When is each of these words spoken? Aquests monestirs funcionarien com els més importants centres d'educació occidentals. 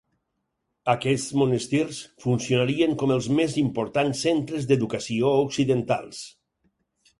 Aquests 0.93 1.35
monestirs 1.41 1.99
funcionarien 2.25 2.97
com 3.03 3.15
els 3.17 3.29
més 3.41 3.59
importants 3.65 4.25
centres 4.29 4.69
d'educació 4.73 5.37
occidentals. 5.45 6.27